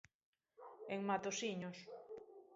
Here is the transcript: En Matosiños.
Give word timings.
En 0.95 0.99
Matosiños. 1.09 1.77